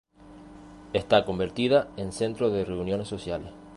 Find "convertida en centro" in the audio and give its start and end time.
1.25-2.49